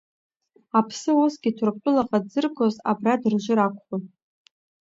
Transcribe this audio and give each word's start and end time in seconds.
Аԥсы 0.77 1.11
усгьы 1.23 1.51
Ҭырқәтәылаҟа 1.55 2.19
дзыргоз 2.23 2.75
абра 2.91 3.15
дыржыр 3.21 3.59
акәхон. 3.65 4.03